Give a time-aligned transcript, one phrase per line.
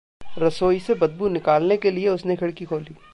[0.37, 2.95] रसोई से बदबू निकालने के लिए उसने खिड़की खोली।